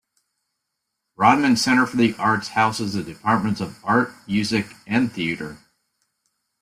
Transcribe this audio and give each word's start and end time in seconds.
Rodman 1.15 1.57
Center 1.57 1.85
for 1.85 1.95
the 1.97 2.15
Arts 2.15 2.47
houses 2.47 2.93
the 2.93 3.03
Departments 3.03 3.61
of 3.61 3.77
Art, 3.85 4.09
Music, 4.25 4.65
and 4.87 5.11
Theater. 5.11 5.57